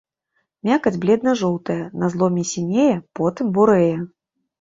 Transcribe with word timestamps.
Мякаць 0.67 0.93
бледна-жоўтая, 1.03 1.75
на 2.03 2.09
зломе 2.13 2.43
сінее, 2.53 2.87
потым 3.21 3.53
бурэе. 3.59 3.93